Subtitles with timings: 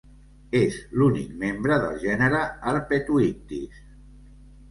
[0.59, 2.39] És l"únic membre del gènere
[2.73, 3.85] Erpetoichthys.